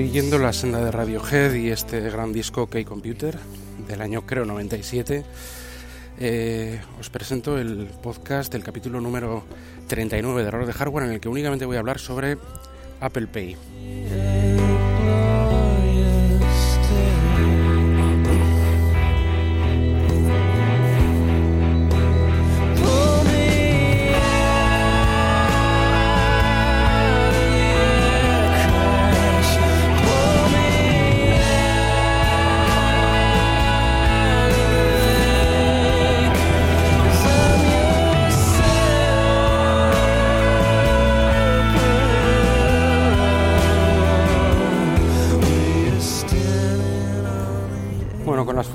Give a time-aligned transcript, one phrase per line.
[0.00, 3.38] Siguiendo la senda de Radiohead y este gran disco K-Computer
[3.86, 5.24] del año creo 97,
[6.20, 9.44] eh, os presento el podcast del capítulo número
[9.88, 12.36] 39 de Error de Hardware en el que únicamente voy a hablar sobre
[13.00, 13.56] Apple Pay.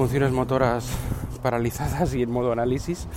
[0.06, 0.86] Funciones motoras
[1.42, 3.08] paralizadas y en modo análisis.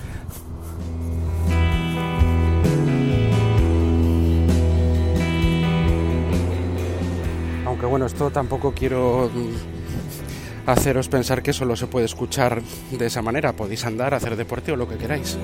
[7.63, 13.21] Aunque bueno, esto tampoco quiero mm, haceros pensar que solo se puede escuchar de esa
[13.21, 13.53] manera.
[13.53, 15.37] Podéis andar, hacer deporte o lo que queráis.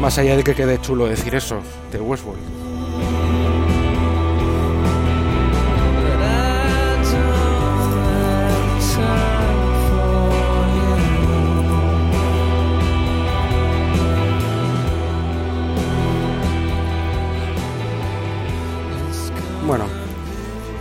[0.00, 1.60] Más allá de que quede chulo decir eso
[1.92, 2.59] de Westworld.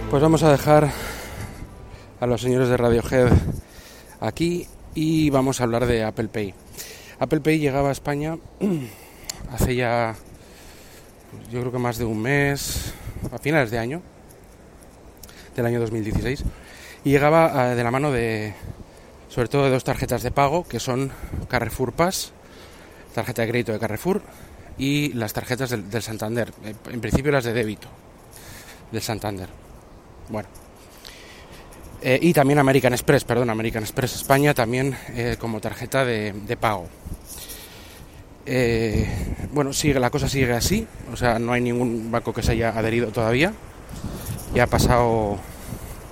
[0.10, 0.90] Pues vamos a dejar
[2.20, 3.32] a los señores de Radiohead
[4.20, 4.66] aquí
[4.96, 6.56] y vamos a hablar de Apple Pay.
[7.20, 8.38] Apple Pay llegaba a España
[9.54, 10.16] hace ya,
[11.52, 12.92] yo creo que más de un mes,
[13.32, 14.02] a finales de año,
[15.56, 16.44] del año 2016,
[17.04, 18.56] y llegaba eh, de la mano de,
[19.28, 21.12] sobre todo de dos tarjetas de pago, que son
[21.50, 22.32] Carrefour Pass,
[23.14, 24.24] tarjeta de crédito de Carrefour,
[24.76, 26.52] y las tarjetas del, del Santander,
[26.92, 27.90] en principio las de débito
[28.92, 29.69] del Santander.
[30.30, 30.48] Bueno.
[32.02, 36.88] Eh, y también American Express, perdón, American Express España también eh, como tarjeta de, pago.
[38.46, 39.06] Eh,
[39.52, 42.70] bueno, sigue, la cosa sigue así, o sea, no hay ningún banco que se haya
[42.70, 43.54] adherido todavía.
[44.56, 45.38] Ya ha pasado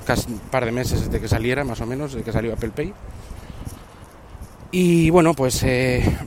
[0.06, 2.72] casi un par de meses desde que saliera, más o menos, desde que salió Apple
[2.76, 2.94] Pay.
[4.72, 5.66] Y bueno, pues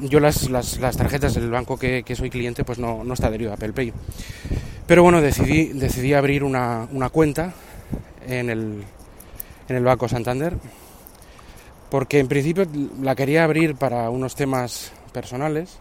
[0.01, 3.27] yo las, las, las, tarjetas del banco que, que, soy cliente, pues no, no está
[3.27, 3.93] adherido a Apple Pay.
[4.87, 7.53] Pero bueno, decidí, decidí abrir una, una cuenta
[8.27, 8.85] en el,
[9.69, 10.57] en el Banco Santander,
[11.91, 12.67] porque en principio
[13.01, 15.79] la quería abrir para unos temas personales.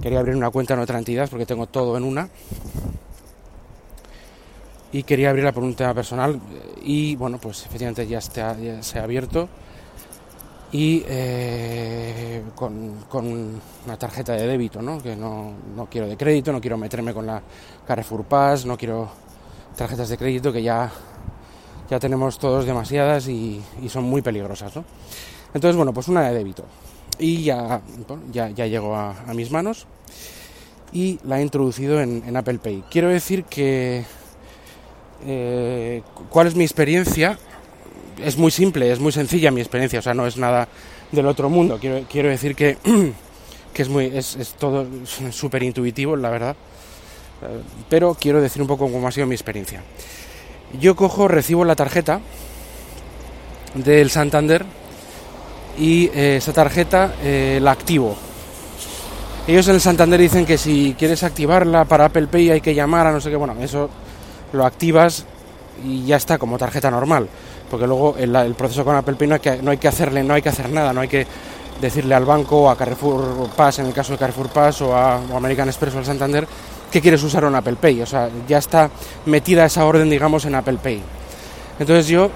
[0.00, 2.28] Quería abrir una cuenta en otra entidad porque tengo todo en una.
[4.92, 6.40] Y quería abrirla por un tema personal
[6.82, 9.48] y bueno, pues efectivamente ya se ha abierto
[10.72, 15.00] y eh, con, con, una tarjeta de débito, ¿no?
[15.02, 17.42] que no, no, quiero de crédito, no quiero meterme con la
[17.86, 19.10] Carrefour Pass, no quiero
[19.76, 20.90] tarjetas de crédito que ya,
[21.90, 24.74] ya tenemos todos demasiadas y, son muy peligrosas.
[24.76, 24.84] ¿no?
[25.54, 26.64] Entonces, bueno, pues una de débito.
[27.18, 27.82] Y ya,
[28.32, 29.86] ya, ya, llegó a, mis manos
[30.92, 32.84] y la he introducido en, en Apple Pay.
[32.90, 34.04] Quiero decir que...
[35.24, 37.38] Eh, ¿Cuál es mi experiencia?
[38.18, 40.68] es muy simple, es muy sencilla mi experiencia, o sea, no es nada
[41.10, 41.78] del otro mundo.
[41.80, 42.76] Quiero, quiero decir que,
[43.74, 44.86] que es, muy, es, es todo
[45.30, 46.56] súper intuitivo, la verdad.
[47.88, 49.82] Pero quiero decir un poco cómo ha sido mi experiencia.
[50.80, 52.20] Yo cojo, recibo la tarjeta
[53.74, 54.64] del Santander
[55.78, 58.16] y eh, esa tarjeta eh, la activo.
[59.46, 63.06] Ellos en el Santander dicen que si quieres activarla para Apple Pay hay que llamar
[63.06, 63.36] a no sé qué.
[63.36, 63.90] Bueno, eso
[64.52, 65.24] lo activas
[65.84, 67.28] y ya está como tarjeta normal
[67.72, 70.34] porque luego el, proceso con Apple Pay no hay, que, no hay que hacerle, no
[70.34, 71.26] hay que hacer nada, no hay que
[71.80, 75.14] decirle al banco o a Carrefour Pass, en el caso de Carrefour Pass o a
[75.14, 76.46] American Express o al Santander,
[76.92, 78.90] que quieres usar un Apple Pay, o sea, ya está
[79.24, 81.02] metida esa orden, digamos, en Apple Pay.
[81.78, 82.30] Entonces yo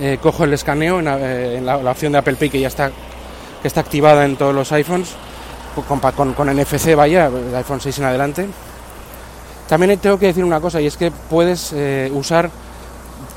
[0.00, 2.90] eh, cojo el escaneo en, eh, la, opción de Apple Pay que ya está,
[3.62, 5.10] que está activada en todos los iPhones,
[5.86, 8.46] con, con, con NFC, vaya, el iPhone 6 en adelante.
[9.68, 12.50] También tengo que decir una cosa, y es que puedes eh, usar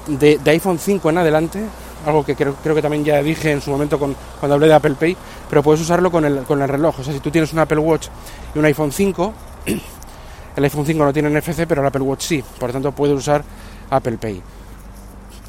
[0.08, 1.60] de, de, iPhone 5 en adelante,
[2.06, 4.74] algo que creo, creo, que también ya dije en su momento con, cuando hablé de
[4.74, 5.16] Apple Pay,
[5.50, 7.00] pero puedes usarlo con el, con el reloj.
[7.00, 8.08] O sea, si tú tienes un Apple Watch
[8.56, 9.34] y un iPhone 5,
[9.68, 13.16] el iPhone 5 no tiene NFC, pero el Apple Watch sí, por lo tanto puedes
[13.16, 13.44] usar
[13.90, 14.42] Apple Pay.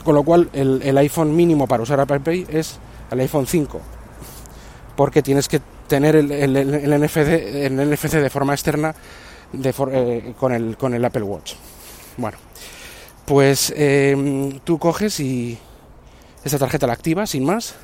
[0.05, 2.79] Con lo cual, el, el iPhone mínimo para usar Apple Pay es
[3.11, 3.81] el iPhone 5.
[4.97, 8.95] porque tienes que tener el, el, NFC, el NFC de forma externa
[9.53, 11.55] eh, con, el, con el Apple Watch.
[12.17, 12.37] Bueno,
[13.25, 15.57] pues em, tú coges y
[16.45, 17.77] esa tarjeta la activas sin más.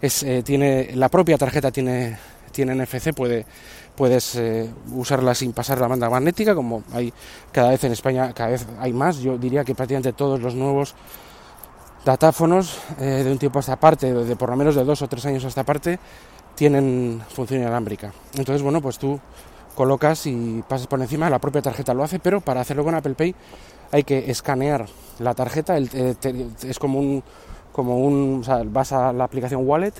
[0.00, 2.18] Es, eh, tiene, la propia tarjeta tiene,
[2.50, 3.46] tiene NFC, puede,
[3.96, 7.12] puedes eh, usarla sin pasar la banda magnética, como hay
[7.52, 9.18] cada vez en España, cada vez hay más.
[9.18, 10.94] Yo diría que prácticamente todos los nuevos
[12.04, 15.24] datáfonos de un tiempo a esta parte, de por lo menos de dos o tres
[15.24, 16.00] años a esta parte,
[16.54, 18.12] tienen función inalámbrica.
[18.34, 19.20] Entonces, bueno, pues tú
[19.74, 23.14] colocas y pasas por encima, la propia tarjeta lo hace, pero para hacerlo con Apple
[23.14, 23.34] Pay
[23.90, 24.86] hay que escanear
[25.18, 26.14] la tarjeta, eh,
[26.62, 27.22] es como un,
[27.72, 29.94] como un, o sea, vas a la aplicación Wallet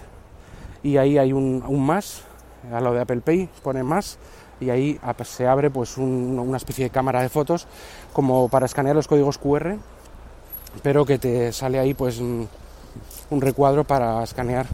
[0.83, 2.23] y ahí hay un, más,
[2.71, 4.19] a lo de Apple Pay pone más
[4.61, 7.67] y ahí se abre pues una especie de cámara de fotos
[8.13, 9.77] como para escanear los códigos QR,
[10.83, 12.49] pero que te sale ahí pues un
[13.41, 14.67] recuadro para escanear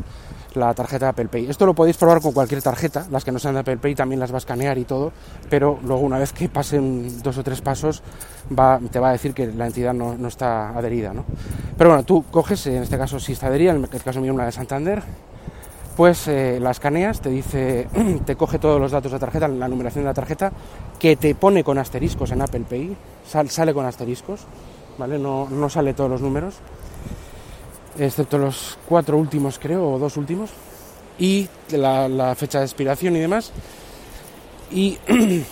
[0.55, 1.51] la tarjeta de Apple Pay.
[1.51, 4.21] Esto lo podéis probar con cualquier tarjeta, las que no sean de Apple Pay también
[4.21, 5.13] las va a escanear y todo,
[5.49, 8.03] pero luego una vez que pasen dos o tres pasos
[8.57, 11.13] va, te va a decir que la entidad no, está adherida.
[11.13, 11.25] ¿no?
[11.77, 14.47] Pero bueno, tú coges, en este caso si está adherida, en el caso mío una
[14.47, 15.03] de Santander,
[15.99, 17.89] pues eh, la escaneas, te dice,
[18.25, 20.53] te coge todos los datos de la tarjeta, la numeración de la tarjeta,
[20.97, 22.97] que te pone con asteriscos en Apple Pay,
[23.49, 24.43] sale con asteriscos,
[24.97, 25.19] ¿vale?
[25.19, 26.55] No, no sale todos los números
[27.99, 30.51] excepto los cuatro últimos creo, o dos últimos,
[31.19, 33.51] y la, fecha de expiración y demás.
[34.71, 34.99] Y,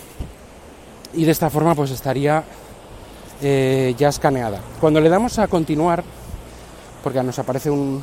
[1.13, 2.41] y de esta forma pues estaría
[3.41, 4.61] eh, ya escaneada.
[4.79, 6.05] Cuando le damos a continuar,
[7.03, 8.01] porque nos aparece un,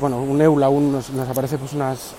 [0.00, 2.14] bueno, un EULA, nos, aparece pues unas,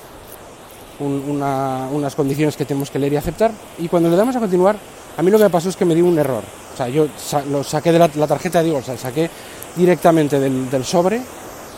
[1.00, 4.78] unas condiciones que tenemos que leer y aceptar, y cuando le damos a continuar,
[5.18, 6.44] a mí lo que me pasó es que me dio un error.
[6.74, 7.08] O sea, yo
[7.52, 9.30] lo saqué de la, tarjeta, digo, o sea, saqué
[9.76, 11.22] directamente del, sobre,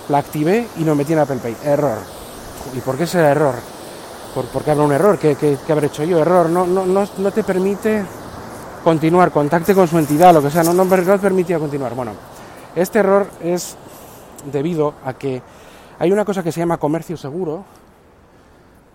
[0.09, 1.55] la activé y no metí en Apple Pay.
[1.63, 1.97] Error.
[2.75, 3.55] ¿Y por qué será error?
[4.35, 5.17] ¿Por, qué habrá un error?
[5.17, 6.19] ¿Qué, qué, habré hecho yo?
[6.19, 6.49] Error.
[6.49, 8.05] No, no, no, no, te permite
[8.83, 9.31] continuar.
[9.31, 10.63] Contacte con su entidad, lo que sea.
[10.63, 11.95] No, no, no permitía continuar.
[11.95, 12.11] Bueno,
[12.75, 13.75] este error es
[14.51, 15.41] debido a que
[16.01, 17.63] hay una cosa que se llama comercio seguro,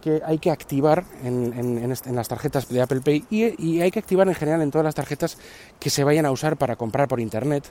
[0.02, 4.34] que hay que activar en, las tarjetas de Apple Pay y, hay que activar en
[4.34, 5.38] general en todas las tarjetas
[5.78, 7.62] que se vayan a usar para comprar por Internet,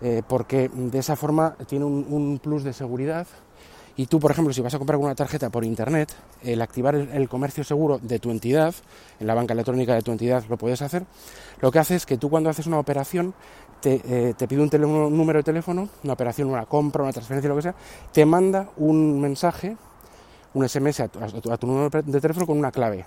[0.00, 3.26] eh, porque de esa forma tiene un, plus de seguridad.
[3.96, 7.28] Y tú, por ejemplo, si vas a comprar una tarjeta por Internet, el activar el,
[7.28, 8.74] comercio seguro de tu entidad,
[9.20, 11.04] en la banca electrónica de tu entidad lo puedes hacer,
[11.60, 13.34] lo que hace es que tú cuando haces una operación
[13.84, 14.70] te, eh, pide un,
[15.14, 17.74] número de teléfono, una operación, una compra, una transferencia, lo que sea,
[18.12, 19.76] te manda un mensaje
[20.54, 23.04] un SMS a tu, número de teléfono con una clave.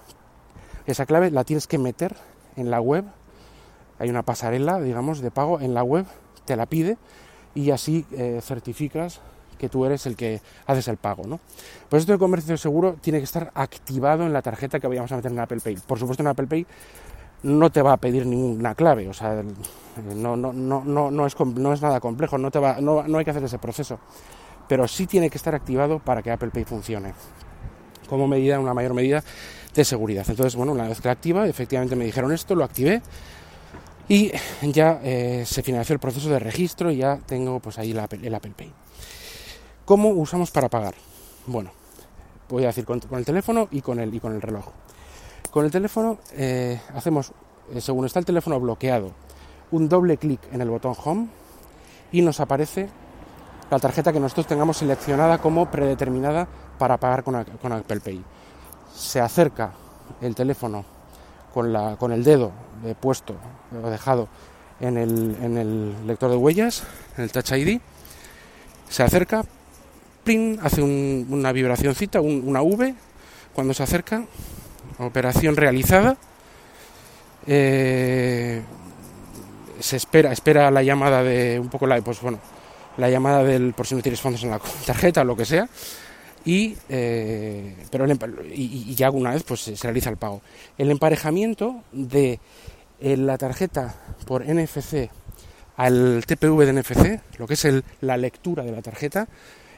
[0.86, 2.16] Esa clave la tienes que meter
[2.58, 3.06] en la web.
[3.98, 6.06] Hay una pasarela, digamos, de pago en la web,
[6.46, 6.98] te la pide
[7.56, 9.22] y así eh, certificas
[9.58, 11.40] que tú eres el que haces el pago, ¿no?
[11.90, 15.16] Pues esto de comercio seguro tiene que estar activado en la tarjeta que vayamos a
[15.16, 15.78] meter en Apple Pay.
[15.88, 16.68] Por supuesto en Apple Pay
[17.44, 19.44] no te va a pedir ninguna clave, o sea,
[20.16, 23.26] no, no, no, no, es, no es nada complejo, no, te va, no, no hay
[23.26, 24.00] que hacer ese proceso
[24.68, 27.14] pero sí tiene que estar activado para que Apple Pay funcione
[28.10, 29.24] como medida, una mayor medida
[29.74, 30.26] de seguridad.
[30.30, 33.02] Entonces, bueno, una vez que activa, efectivamente me dijeron esto, lo activé
[34.08, 38.00] y ya eh, se finalizó el proceso de registro y ya tengo pues ahí el
[38.36, 38.72] Apple Pay.
[39.86, 40.96] ¿Cómo usamos para pagar?
[41.46, 41.72] Bueno,
[42.50, 44.66] voy a decir con, el teléfono y con el, y con el reloj.
[45.58, 47.32] Con el teléfono eh, hacemos,
[47.74, 49.10] eh, según está el teléfono bloqueado,
[49.72, 51.30] un doble clic en el botón Home
[52.12, 52.88] y nos aparece
[53.72, 56.48] la tarjeta que nosotros tengamos seleccionada como predeterminada
[56.78, 58.24] para pagar con, Apple Pay.
[58.94, 59.72] Se acerca
[60.22, 60.86] el teléfono
[61.56, 62.52] con, la, con el dedo
[63.02, 63.34] puesto
[63.84, 64.28] o dejado
[64.80, 66.84] en el, en el, lector de huellas,
[67.18, 67.82] en el Touch ID,
[68.90, 69.44] se acerca,
[70.24, 72.94] ping, hace una vibracióncita, una V,
[73.56, 74.24] cuando se acerca,
[75.00, 76.18] operación realizada,
[77.46, 78.62] eh,
[79.80, 82.40] se espera, espera la llamada de un poco la, pues bueno,
[82.98, 85.68] la llamada del por si no tienes fondos en la tarjeta o lo que sea.
[86.46, 88.06] Y eh, pero
[88.54, 90.42] y, ya alguna vez pues se realiza el pago.
[90.78, 92.40] El emparejamiento de
[93.02, 95.10] eh, la tarjeta por NFC
[95.76, 99.28] al TPV de NFC lo que es el, la lectura de la tarjeta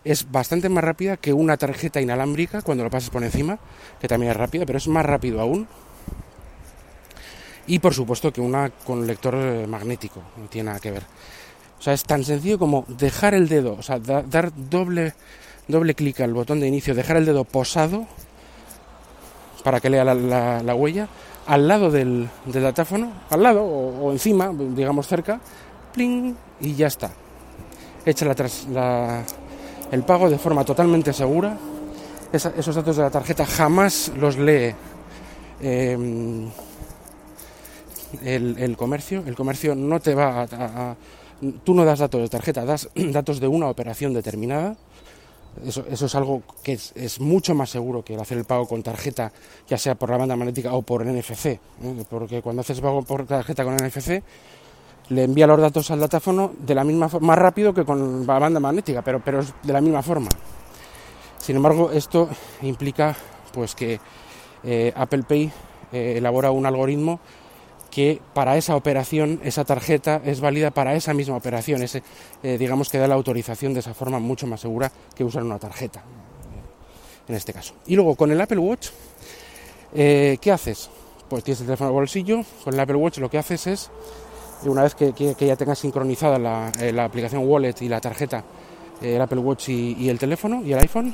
[0.03, 3.59] es bastante más rápida que una tarjeta inalámbrica cuando lo pasas por encima
[3.99, 5.67] que también es rápida pero es más rápido aún
[7.67, 11.03] y por supuesto que una con lector eh, magnético no tiene nada que ver
[11.79, 15.13] o sea, es tan sencillo como dejar el dedo, o sea, dar doble,
[15.67, 18.05] doble clic al botón de inicio, dejar el dedo posado
[19.63, 21.07] para que lea la, huella,
[21.47, 25.39] al lado del, datáfono, al lado o, encima, digamos cerca,
[25.93, 27.11] pling, y ya está.
[28.05, 29.23] Echa la,
[29.91, 31.57] el pago de forma totalmente segura
[32.31, 34.75] esos datos de la tarjeta jamás los lee
[35.61, 36.47] em,
[38.23, 39.23] el, comercio.
[39.25, 40.95] El comercio no te va a,
[41.63, 44.75] Tú no das datos de tarjeta, das datos de una operación determinada.
[45.65, 49.31] Eso, es algo que es, mucho más seguro que el hacer el pago con tarjeta,
[49.67, 51.45] ya sea por la banda magnética o por NFC.
[51.45, 51.59] ¿eh?
[52.09, 54.21] Porque cuando haces pago por tarjeta con NFC,
[55.09, 58.59] le envía los datos al datáfono de la misma más rápido que con la banda
[58.59, 60.29] magnética, pero, pero de la misma forma.
[61.39, 62.29] Sin embargo, esto
[62.61, 63.15] implica
[63.51, 63.99] pues que
[64.63, 65.51] eh, Apple Pay
[65.91, 67.19] eh, elabora un algoritmo
[67.89, 71.81] que para esa operación, esa tarjeta es válida para esa misma operación.
[71.81, 72.03] Ese,
[72.43, 75.57] eh, digamos que da la autorización de esa forma mucho más segura que usar una
[75.57, 76.03] tarjeta,
[77.27, 77.73] en este caso.
[77.87, 78.89] Y luego con el Apple Watch,
[79.91, 80.87] ¿qué haces?
[81.27, 83.91] Pues tienes el teléfono bolsillo, con el Apple Watch lo que haces es
[84.65, 88.43] una vez que, ya tengas sincronizada eh, la, aplicación Wallet y la tarjeta,
[89.01, 91.13] eh, el Apple Watch y, el teléfono y el iPhone,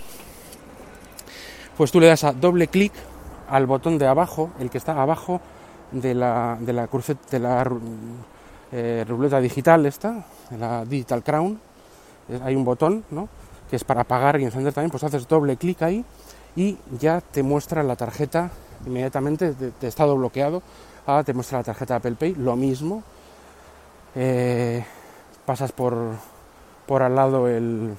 [1.77, 2.93] pues tú le das a doble clic
[3.49, 5.41] al botón de abajo, el que está abajo
[5.91, 6.89] de la, de la,
[7.31, 7.71] de la
[8.71, 11.59] eh, ruleta digital esta, de la Digital Crown,
[12.43, 13.29] hay un botón, ¿no?
[13.69, 16.03] que es para apagar y encender también, pues haces doble clic ahí
[16.55, 18.51] y ya te muestra la tarjeta
[18.85, 20.61] inmediatamente de, estado bloqueado,
[21.05, 23.03] ahora te muestra la tarjeta Apple Pay, lo mismo,
[24.15, 24.83] eh,
[25.45, 25.95] pasas por,
[26.85, 27.95] por al lado el,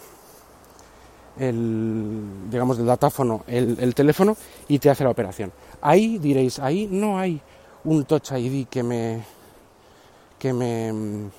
[1.38, 4.36] el digamos del datáfono el, teléfono
[4.68, 5.52] y te hace la operación.
[5.80, 7.40] Ahí diréis ahí no hay
[7.84, 9.22] un touch ID que me
[10.38, 11.30] que me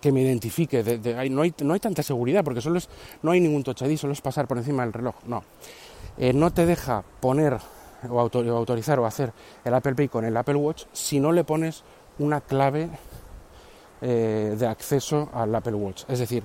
[0.00, 2.88] que me identifique de, no, hay, no hay tanta seguridad porque solo es
[3.22, 5.42] no hay ningún touch ID solo es pasar por encima del reloj no.
[6.16, 7.58] Eh, no te deja poner
[8.08, 9.32] o autorizar o hacer
[9.64, 11.82] el Apple Pay con el Apple Watch si no le pones
[12.18, 12.88] una clave
[14.00, 16.04] eh, de acceso al Apple Watch.
[16.08, 16.44] Es decir,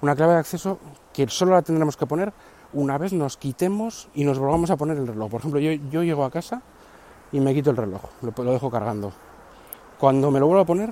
[0.00, 0.78] una clave de acceso
[1.12, 2.32] que solo la tendremos que poner
[2.74, 5.30] una vez nos quitemos y nos volvamos a poner el reloj.
[5.30, 6.62] Por ejemplo, yo, llego a casa
[7.32, 9.12] y me quito el reloj, lo, dejo cargando.
[9.98, 10.90] Cuando me lo vuelvo a poner,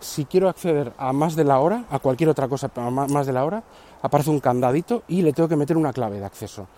[0.00, 3.44] si quiero acceder a más de la hora, a cualquier otra cosa más de la
[3.44, 3.62] hora,
[4.02, 6.68] aparece un candadito y le tengo que meter una clave de acceso.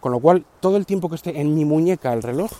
[0.00, 2.50] Con lo cual, todo el tiempo que esté en mi muñeca el reloj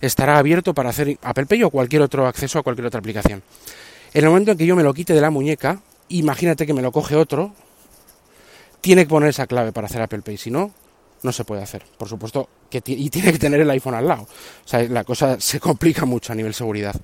[0.00, 3.42] estará abierto para hacer Apple Pay o cualquier otro acceso a cualquier otra aplicación.
[4.12, 6.82] En el momento en que yo me lo quite de la muñeca, imagínate que me
[6.82, 7.54] lo coge otro,
[8.80, 10.72] tiene que poner esa clave para hacer Apple Pay, si no,
[11.22, 11.84] no se puede hacer.
[11.96, 14.22] Por supuesto, que y tiene que tener el iPhone al lado.
[14.22, 16.94] O sea, la cosa se complica mucho a nivel seguridad.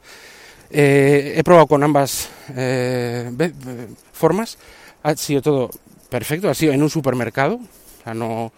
[0.70, 3.30] Eh, he probado con ambas eh,
[4.12, 4.58] formas,
[5.04, 5.70] ha sido todo
[6.08, 8.52] perfecto, ha sido en un supermercado, o sea, no,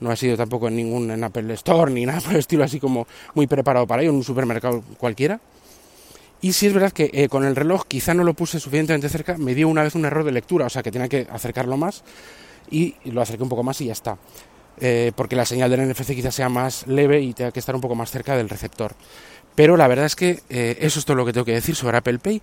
[0.00, 3.06] no ha sido tampoco en ningún Apple Store ni nada por el estilo así como
[3.34, 5.40] muy preparado para ello, en un supermercado cualquiera.
[6.40, 9.38] Y si es verdad que eh, con el reloj quizá no lo puse suficientemente cerca,
[9.38, 12.04] me dio una vez un error de lectura, o sea que tenía que acercarlo más
[12.70, 14.18] y lo acerqué un poco más y ya está.
[14.78, 17.80] Eh, porque la señal del NFC quizás sea más leve y tenga que estar un
[17.80, 18.94] poco más cerca del receptor.
[19.54, 21.96] Pero la verdad es que eh, eso es todo lo que tengo que decir sobre
[21.96, 22.42] Apple Pay.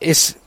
[0.00, 0.38] Es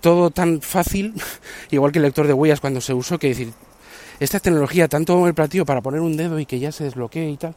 [0.00, 1.14] todo tan fácil,
[1.70, 3.52] igual que el lector de huellas cuando se usó, que decir,
[4.20, 7.36] esta tecnología, tanto el platillo para poner un dedo y que ya se desbloquee y
[7.36, 7.54] tal,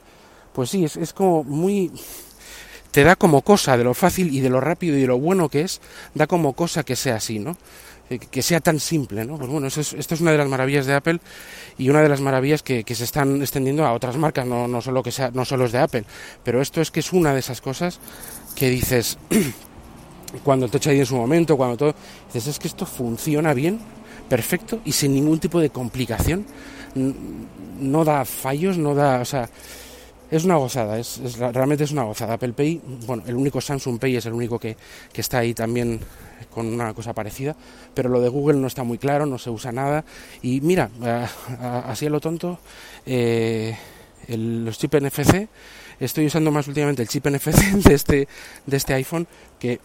[0.53, 1.91] pues sí, es, es como muy
[2.91, 5.49] te da como cosa de lo fácil y de lo rápido y de lo bueno
[5.49, 5.81] que es,
[6.13, 7.57] da como cosa que sea así, ¿no?
[8.09, 9.37] Eh, que sea tan simple, ¿no?
[9.37, 11.19] Pues bueno, esto es, una de las maravillas de Apple
[11.77, 15.03] y una de las maravillas que, se están extendiendo a otras marcas, no, no, solo
[15.03, 16.05] que sea, no solo es de Apple,
[16.43, 17.99] pero esto es que es una de esas cosas
[18.55, 19.17] que dices,
[20.43, 21.95] cuando te ahí en su momento, cuando todo,
[22.27, 23.79] dices, es que esto funciona bien,
[24.29, 26.45] perfecto y sin ningún tipo de complicación,
[26.95, 29.49] no da fallos, no da, o sea,
[30.29, 32.33] es una gozada, es, realmente es una gozada.
[32.33, 34.75] Apple Pay, bueno, el único Samsung Pay es el único que,
[35.13, 35.99] está ahí también
[36.53, 37.55] con una cosa parecida,
[37.93, 40.03] pero lo de Google no está muy claro, no se usa nada.
[40.41, 40.89] Y mira,
[41.85, 42.59] así a lo tonto,
[43.05, 43.75] eh,
[44.27, 45.47] los chips NFC
[45.99, 48.27] estoy usando más últimamente el chip NFC de este,
[48.65, 49.27] de este iPhone
[49.59, 49.79] que,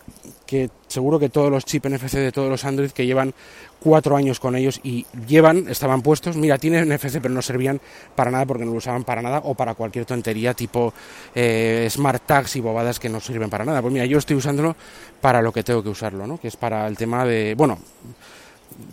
[0.47, 3.35] que seguro que todos los chips NFC de todos los Android que llevan
[3.81, 7.81] cuatro años con ellos y llevan, estaban puestos, mira, tienen NFC pero no servían
[8.15, 10.93] para nada porque no lo usaban para nada o para cualquier tontería tipo
[11.35, 13.83] eh, smart tags y bobadas que no sirven para nada.
[13.83, 14.77] Pues mira, yo estoy usándolo
[15.21, 16.39] para lo que tengo que usarlo, ¿no?
[16.39, 17.79] Que es para el tema de, bueno,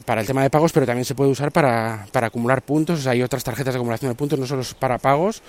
[0.06, 3.06] para el tema de pagos, pero también se puede usar para, para acumular puntos.
[3.08, 5.42] hay otras tarjetas de acumulación de puntos, no solo para pagos.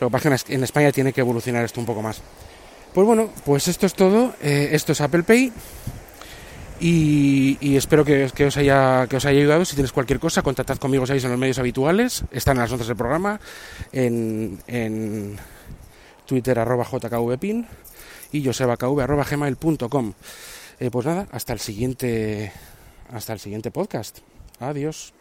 [0.00, 2.20] Lo que pasa es que en España tiene que evolucionar esto un poco más.
[2.92, 4.34] Pues bueno, pues esto es todo.
[4.42, 5.52] Eh, esto es Apple Pay.
[6.80, 9.64] Y, espero que, os haya, que os haya ayudado.
[9.64, 12.24] Si tienes cualquier cosa, contactad conmigo en los medios habituales.
[12.30, 13.40] Están en las notas del programa,
[13.92, 15.36] en, en
[16.26, 17.66] Twitter arroba jkvpin
[18.32, 20.12] y josebakv arroba gmail.com.
[20.80, 22.52] Eh, pues nada, hasta el siguiente
[23.10, 24.18] hasta el siguiente podcast.
[24.60, 25.12] Adiós.